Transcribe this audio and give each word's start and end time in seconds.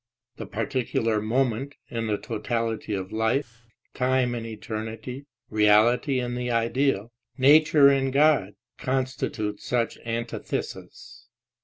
The 0.37 0.47
particular 0.47 1.21
moment 1.21 1.75
and 1.91 2.09
the 2.09 2.17
totality 2.17 2.95
of 2.95 3.11
life, 3.11 3.67
time 3.93 4.33
and 4.33 4.47
eternity, 4.47 5.25
reality 5.51 6.17
and 6.19 6.35
the 6.35 6.49
ideal, 6.49 7.11
nature 7.37 7.87
and 7.87 8.11
God 8.11 8.55
con 8.79 9.05
stitute 9.05 9.59
such 9.59 9.99
antitheses. 9.99 11.27